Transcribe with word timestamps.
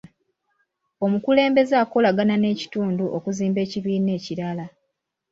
Omukulembeze 1.05 1.75
akolagana 1.83 2.35
n'ekitundu 2.37 3.03
okuzimba 3.17 3.59
ekibiina 3.65 4.11
ekirala. 4.17 4.65